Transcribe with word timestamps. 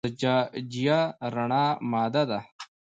زجاجیه 0.09 0.99
رڼه 1.33 1.63
ماده 1.91 2.23
ده. 2.29 2.39